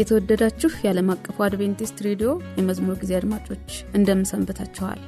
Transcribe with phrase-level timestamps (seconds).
[0.00, 2.28] የተወደዳችሁ የዓለም አቀፉ አድቬንቲስት ሬዲዮ
[2.58, 5.00] የመዝሙር ጊዜ አድማጮች እንደምን ሰንብታችኋል?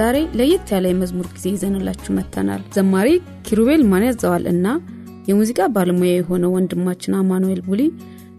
[0.00, 3.08] ዛሬ ለየት ያለ የመዝሙር ጊዜ ይዘንላችሁ መጥተናል። ዘማሪ
[3.46, 4.66] ኪሩቤል ማን ያዘዋል እና
[5.28, 7.82] የሙዚቃ ባለሙያ የሆነው ወንድማችን አማኑኤል ቡሊ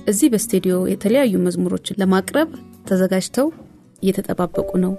[0.08, 2.50] እዚህ በስቱዲዮ የተለያዩ መዝሙሮችን ለማቅረብ
[2.90, 3.50] ተዘጋጅተው
[4.04, 4.94] እየተጠባበቁ ነው።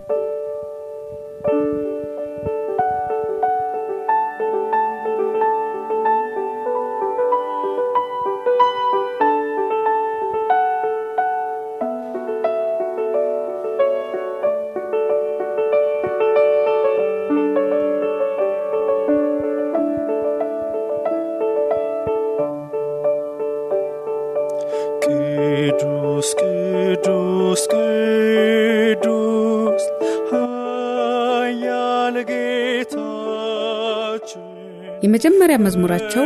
[35.24, 36.24] የመጀመሪያ መዝሙራቸው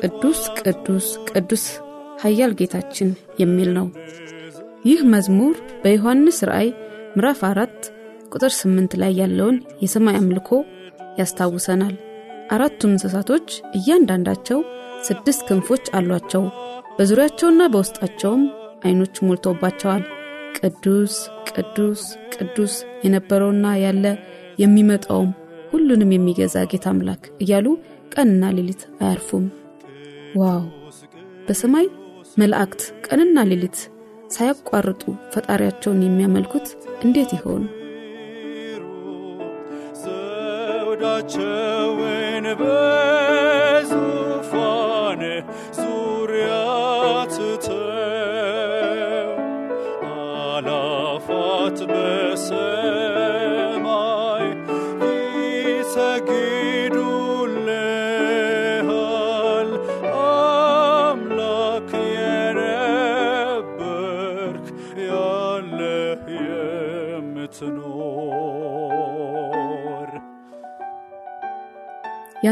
[0.00, 1.62] ቅዱስ ቅዱስ ቅዱስ
[2.22, 3.86] ኃያል ጌታችን የሚል ነው።
[4.84, 6.68] ይህ መዝሙር በዮሐንስ ራእይ
[7.14, 7.78] ምዕራፍ አራት
[8.28, 10.50] ቁጥር ስምንት ላይ ያለውን የሰማይ አምልኮ
[11.20, 11.94] ያስታውሰናል።
[12.56, 14.60] አራቱም እንስሳቶች እያንዳንዳቸው
[15.08, 16.44] ስድስት ክንፎች አሏቸው።
[16.98, 18.44] በዙሪያቸውና በውስጣቸውም
[18.84, 20.04] አይኖች ሞልተውባቸዋል።
[20.60, 21.16] ቅዱስ
[21.52, 22.02] ቅዱስ
[22.36, 24.04] ቅዱስ የነበረውና ያለ
[24.58, 25.32] የሚመጣውም
[25.72, 27.66] ሁሉንም የሚገዛ ጌታ አምላክ እያሉ
[28.14, 29.44] ቀንና ሌሊት አያርፉም።
[30.36, 30.62] ዋው!
[31.46, 31.86] በሰማይ
[32.36, 33.78] መላእክት ቀንና ሌሊት
[34.34, 35.02] ሳያቋርጡ
[35.32, 36.66] ፈጣሪያቸውን የሚያመልኩት
[37.04, 37.64] እንዴት ይሆን?
[41.06, 42.06] ዘውዳቸውን
[42.52, 43.23] በዙፋን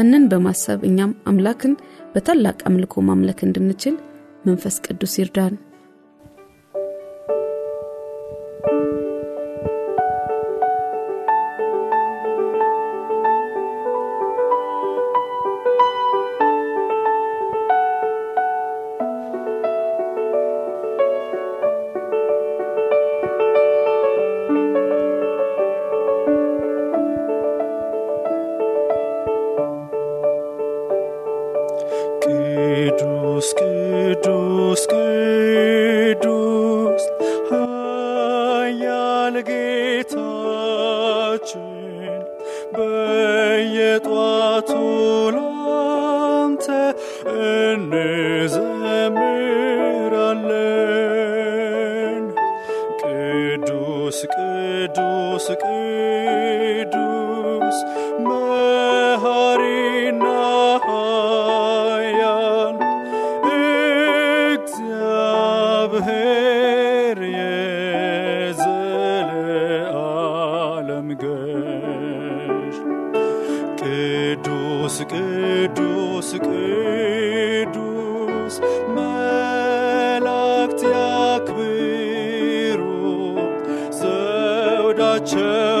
[0.03, 1.73] ያንን በማሰብ እኛም አምላክን
[2.13, 3.95] በታላቅ አምልኮ ማምለክ እንድንችል
[4.45, 5.53] መንፈስ ቅዱስ ይርዳን።
[73.83, 77.75] ቅዱስ ቅዱስ ቅዱስ
[78.95, 82.81] መላእክት ያክብሩ
[83.99, 85.72] ዘውዳቸውን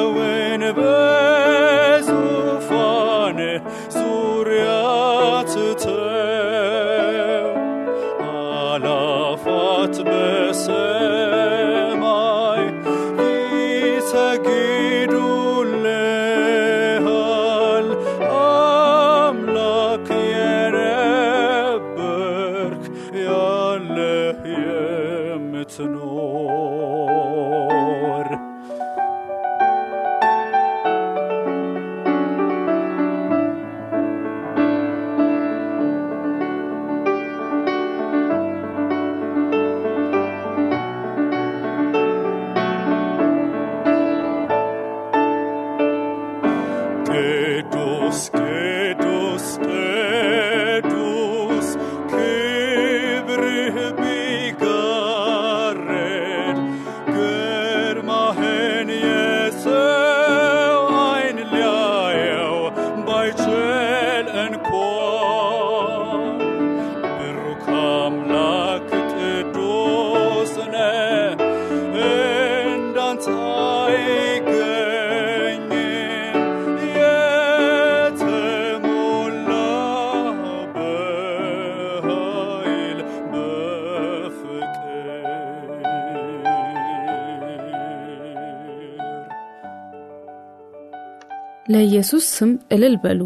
[91.93, 93.19] ለኢየሱስ ስም እልል በሉ።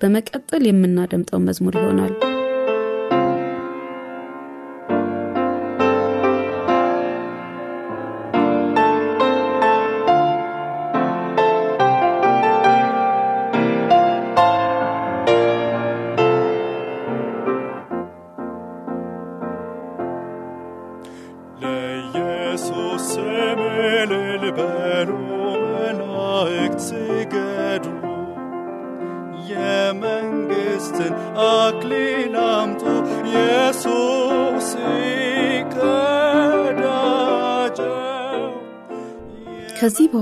[0.00, 2.12] በመቀጠል የምናደምጠው መዝሙር ይሆናል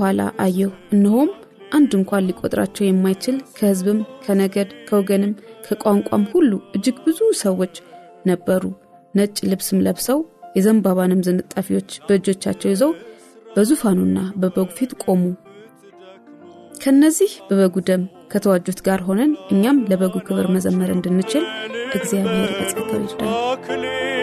[0.05, 1.29] በኋላ አየሁ። እነሆም
[1.75, 5.31] አንድ እንኳን ሊቆጥራቸው የማይችል ከሕዝብም ከነገድ ከወገንም
[5.65, 7.73] ከቋንቋም ሁሉ እጅግ ብዙ ሰዎች
[8.29, 8.63] ነበሩ።
[9.13, 10.19] ነጭ ልብስም ለብሰው
[10.57, 12.91] የዘንባባንም ዝንጣፊዎች በእጆቻቸው ይዘው
[13.55, 15.23] በዙፋኑና በበጉ ፊት ቆሙ።
[16.83, 18.03] ከነዚህ በበጉ ደም
[18.33, 21.45] ከተዋጁት ጋር ሆነን እኛም ለበጉ ክብር መዘመር እንድንችል
[21.95, 24.14] እግዚአብሔር በጸጋው ይርዳል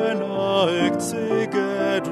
[0.00, 2.06] መላእክት ስገዱ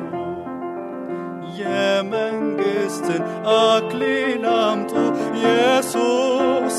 [1.58, 3.22] የመንግሥትን
[3.54, 4.92] አክሊል አምጡ
[5.38, 6.78] ኢየሱስ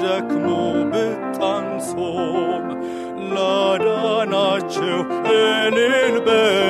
[0.00, 0.46] ብትደክሙ
[0.92, 2.66] ብታንሶም
[3.32, 4.98] ላዳናችሁ
[5.32, 6.69] እልል በሉ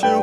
[0.00, 0.21] you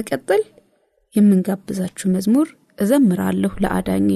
[0.00, 0.42] በመቀጠል
[1.14, 4.08] የምንጋብዛችሁ መዝሙር እዘምራለሁ ለአዳኜ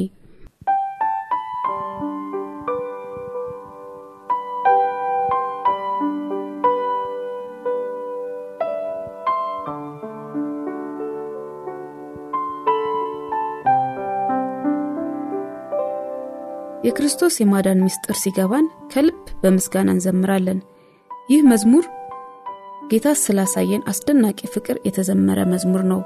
[16.84, 20.58] የክርስቶስ የማዳን ምስጢር ሲገባን ከልብ በምስጋና እንዘምራለን።
[21.28, 21.84] ይህ መዝሙር
[22.90, 26.00] ጌታ ስላሳየን አስደናቂ ፍቅር የተዘመረ መዝሙር ነው።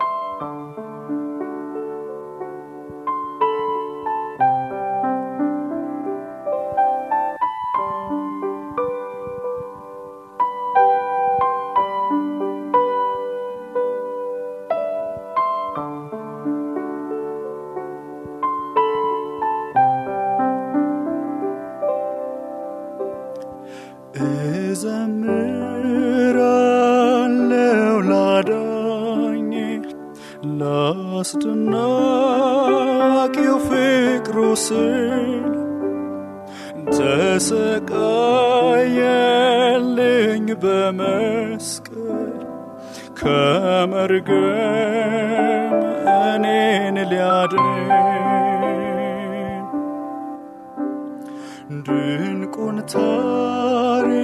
[51.87, 54.19] ድንቁን ታሪክ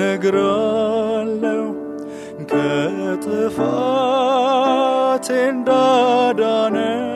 [0.00, 1.64] ነግራለው
[2.52, 4.06] ከጥፋቴ
[5.48, 7.08] እንዳዳነኝ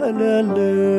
[0.06, 0.93] ከፈለልኝ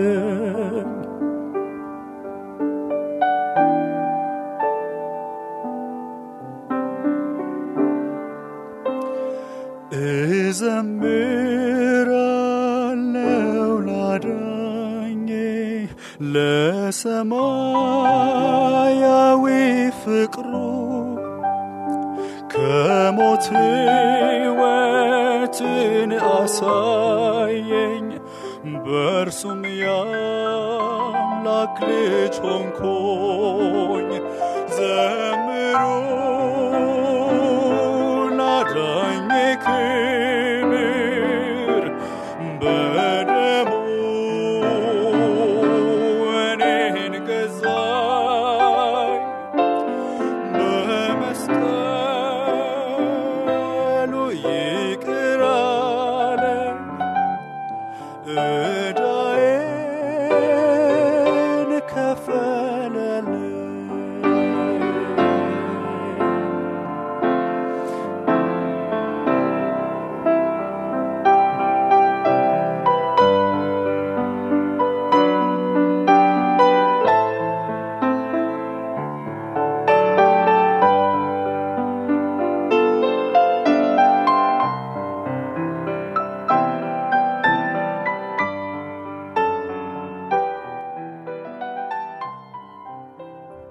[32.78, 33.15] cold.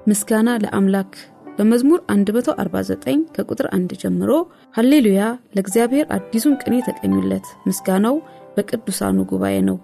[0.07, 1.13] ምስጋና ለአምላክ።
[1.59, 4.31] በመዝሙር 149 ከቁጥር 1 ጀምሮ
[4.75, 5.21] ሃሌሉያ
[5.57, 8.17] ለእግዚአብሔር አዲሱን ቅኔ ተቀኙለት። ምስጋናው
[8.57, 9.77] በቅዱሳኑ ጉባኤ ነው።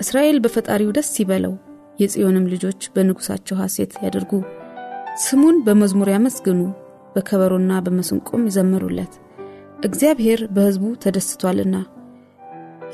[0.00, 1.54] እስራኤል በፈጣሪው ደስ ይበለው
[1.98, 4.32] የጽዮንም ልጆች በንጉሳቸው ሐሴት ያደርጉ
[5.24, 6.60] ስሙን በመዝሙር ያመስግኑ
[7.14, 9.14] በከበሮና በመስንቆም ይዘምሩለት።
[9.86, 11.76] እግዚአብሔር በሕዝቡ ተደስቷልና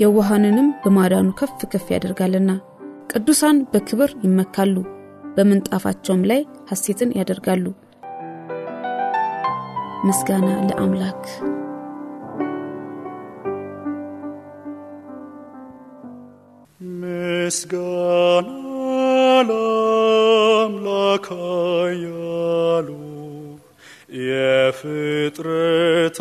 [0.01, 2.51] የዋሃንንም በማዳኑ ከፍ ከፍ ያደርጋልና።
[3.11, 4.77] ቅዱሳን በክብር ይመካሉ
[5.37, 7.65] በምንጣፋቸውም ላይ ሐሴትን ያደርጋሉ።
[10.07, 11.23] ምስጋና ለአምላክ።
[17.05, 18.49] ምስጋና
[19.49, 21.27] ለአምላክ
[22.05, 22.89] ያሉ
[24.27, 26.13] የፍጥረታት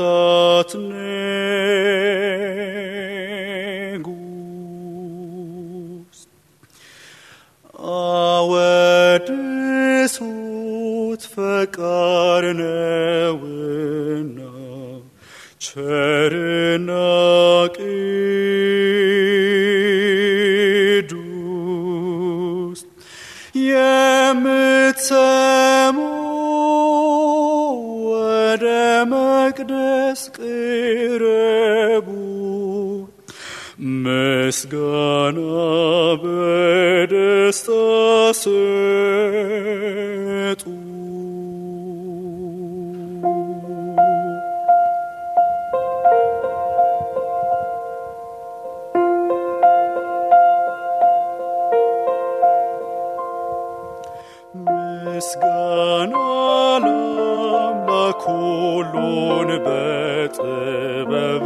[58.93, 61.43] ሁሉን በጥበብ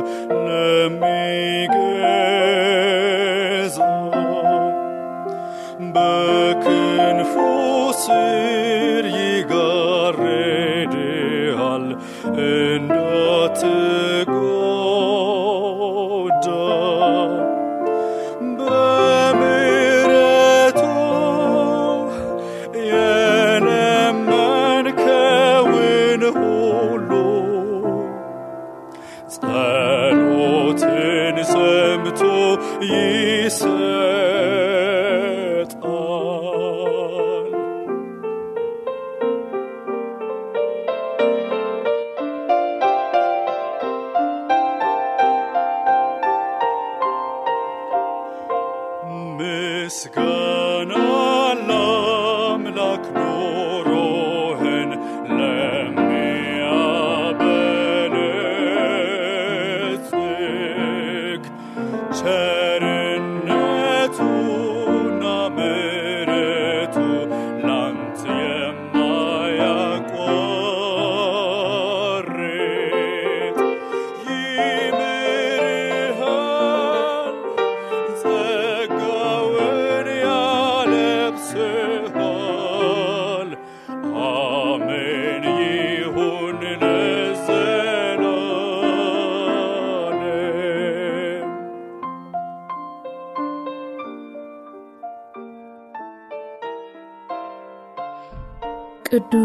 [0.47, 1.16] ለሚገዛ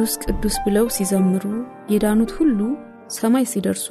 [0.03, 1.43] ቅዱስ ቅዱስ ብለው ሲዘምሩ
[1.91, 2.61] የዳኑት ሁሉ
[3.17, 3.85] ሰማይ ሲደርሱ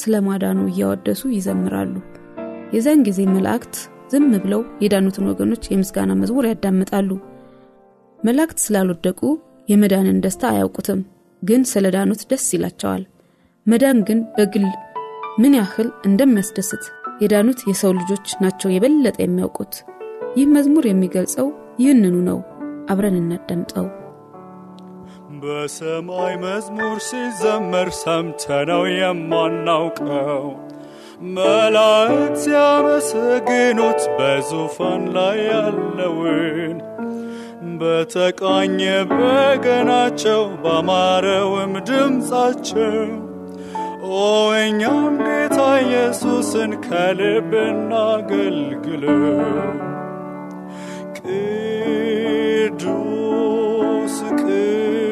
[0.00, 1.94] ስለ ማዳኑ እያወደሱ ይዘምራሉ።
[2.74, 3.76] የዚያን ጊዜ መላእክት
[4.12, 7.10] ዝም ብለው የዳኑትን ወገኖች የምስጋና መዝሙር ያዳምጣሉ።
[8.18, 9.22] መላእክት ስላልወደቁ
[9.68, 11.00] የመዳንን ደስታ አያውቁትም
[11.42, 13.02] ግን ስለ ዳኑት ደስ ይላቸዋል።
[13.66, 14.68] መዳን ግን በግል
[15.38, 16.86] ምን ያህል እንደሚያስደስት
[17.24, 19.74] የዳኑት የሰው ልጆች ናቸው የበለጠ የሚያውቁት።
[20.36, 21.48] ይህ መዝሙር የሚገልጸው
[21.80, 22.40] ይህንኑ ነው።
[22.90, 23.86] አብረን እናዳምጠው
[25.44, 30.44] በሰማይ መዝሙር ሲዘመር ሰምተነው የማናውቀው።
[31.34, 36.76] መላእክት ሲያመሰግኑት በዙፋን ላይ ያለውን
[37.80, 38.80] በተቃኘ
[39.12, 42.96] በገናቸው ባማረውም ድምፃቸው
[44.16, 44.24] ኦ
[44.60, 49.22] እኛም ጌታ ኢየሱስን ከልብ እናገልግለው።
[52.76, 55.03] ቅዱስ ቅዱስ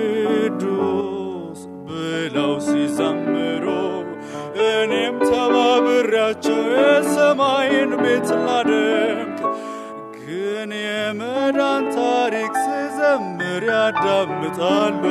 [13.82, 15.04] ያዳምጣሉ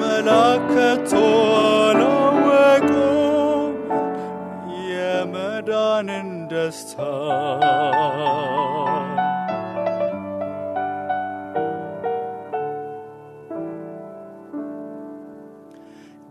[0.00, 1.12] መላከቶ
[1.80, 3.74] አላወቁም
[4.88, 6.96] የመዳንን ደስታ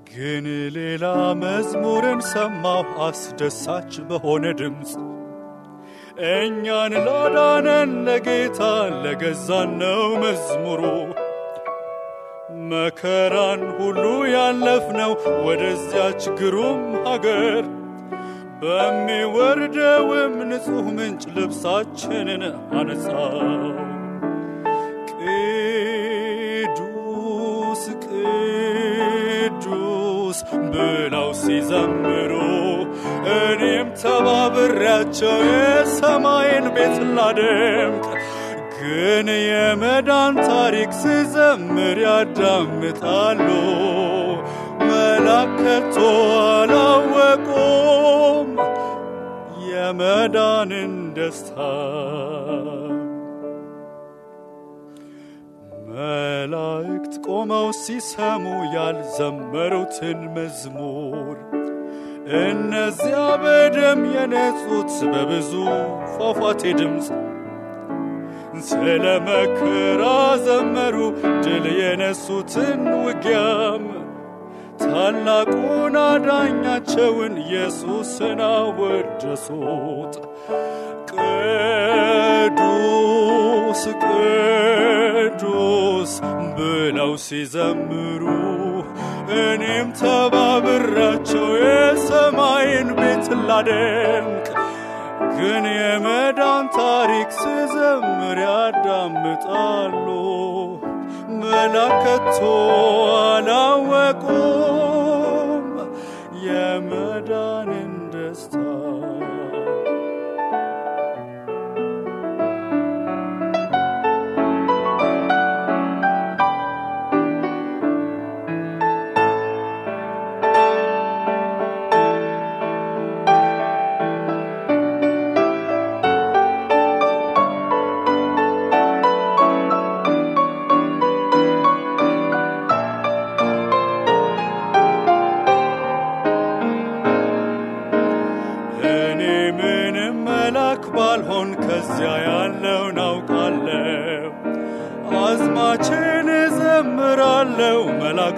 [0.10, 0.46] ግን
[0.78, 1.06] ሌላ
[1.42, 4.92] መዝሙርን ሰማሁ። አስደሳች በሆነ ድምፅ
[6.18, 8.60] እኛን ላዳነን ለጌታ
[9.04, 10.82] ለገዛን ነው መዝሙሩ
[12.72, 14.04] መከራን ሁሉ
[14.34, 15.12] ያለፍነው
[15.48, 17.64] ወደዚያች ግሩም ሀገር
[18.62, 22.44] በሚወርደውም ንጹሕ ምንጭ ልብሳችንን
[22.80, 23.38] አነጻው።
[26.70, 30.40] ቅዱስ ቅዱስ
[30.74, 32.32] ብለው ሲዘምሩ
[33.30, 38.06] እኔም ተባብሬያቸው የሰማይን ቤት ላደምቅ።
[38.80, 43.48] ግን የመዳን ታሪክ ስዘምር ያዳምጣሉ።
[44.84, 45.96] መላከቶ
[46.52, 48.50] አላወቁም
[49.70, 51.58] የመዳንን ደስታ።
[55.90, 58.44] መላእክት ቆመው ሲሰሙ
[58.76, 61.38] ያልዘመሩትን መዝሙር
[62.38, 65.52] እነዚያ በደም የነጹት በብዙ
[66.14, 67.08] ፏፏቴ ድምፅ
[68.68, 70.04] ስለ መከራ
[70.46, 70.96] ዘመሩ
[71.46, 73.86] ድል የነሱትን ውጊያም
[74.82, 80.16] ታላቁን አዳኛቸውን ኢየሱስን አወደሱት።
[82.50, 86.14] ቅዱስ ቅዱስ
[86.58, 88.24] ብለው ሲዘምሩ
[89.38, 94.46] እኔም ተባብራቸው የሰማይን ቤት ላደምቅ
[95.34, 100.06] ግን የመዳን ታሪክ ስዘምር ያዳምጣሉ።
[101.42, 102.40] መላከቶ
[103.26, 104.56] አላወቁም።
[106.48, 107.77] የመዳንን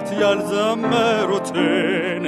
[0.00, 2.24] መላእክት ያልዘመሩትን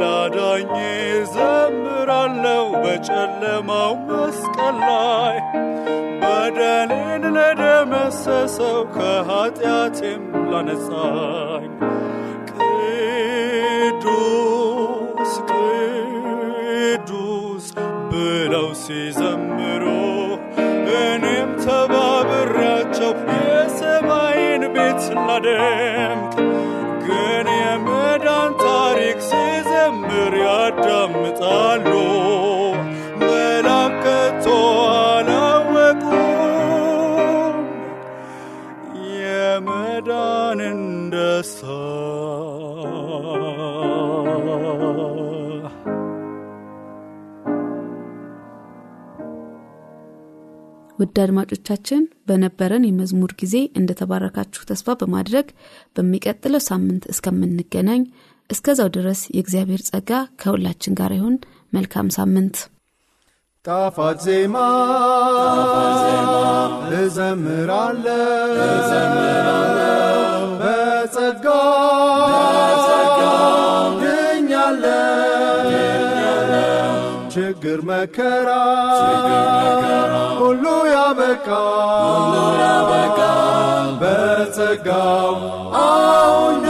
[0.00, 0.72] ላዳኝ
[1.12, 5.36] እዘምራለሁ በጨለማው መስቀል ላይ።
[6.22, 11.55] በደሌን ለደመሰሰው ከኃጢአቴም ላነጻኝ
[50.98, 55.48] ውድ አድማጮቻችን በነበረን የመዝሙር ጊዜ እንደተባረካችሁ ተስፋ በማድረግ
[55.96, 58.02] በሚቀጥለው ሳምንት እስከምንገናኝ
[58.50, 61.36] እስከዛው ድረስ የእግዚአብሔር ጸጋ ከሁላችን ጋር ይሁን።
[61.72, 62.56] መልካም ሳምንት።
[63.64, 64.56] ጣፋጭ ዜማ
[66.98, 68.60] እዘምራለሁ
[70.60, 71.46] በጸጋ
[77.66, 78.50] ችግር መከራ
[80.40, 81.48] ሁሉ ያበቃ
[84.00, 85.34] በጸጋው
[85.80, 86.64] አሁን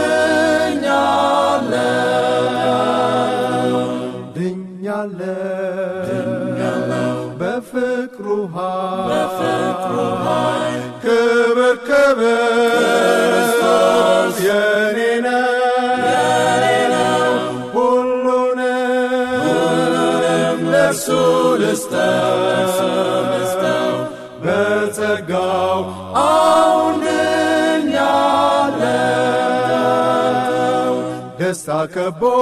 [31.97, 32.36] ደስታ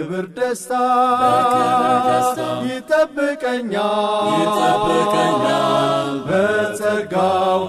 [0.00, 0.72] በክብር ደስታ
[2.66, 4.30] ይጠብቀኛል።
[6.28, 7.60] በጸጋው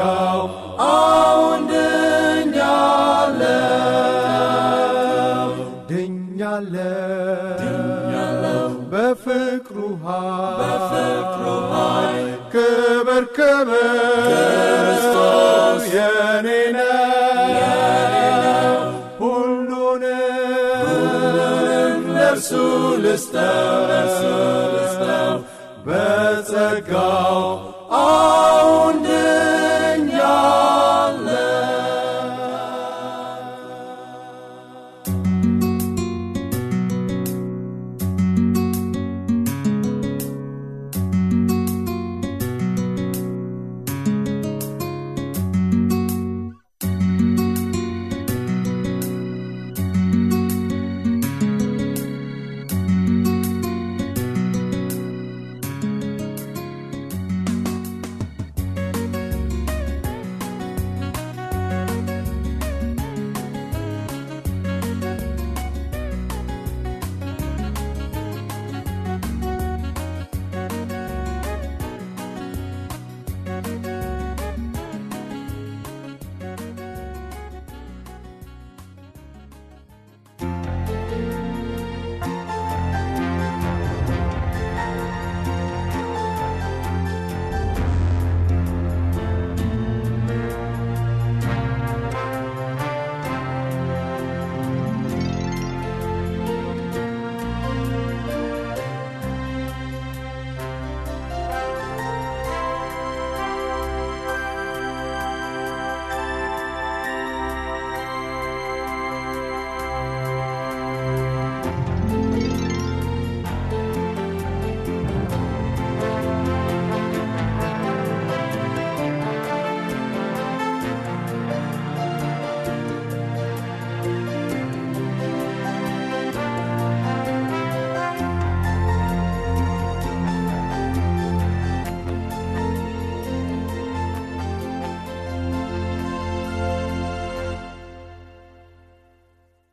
[0.00, 0.40] በጸጋው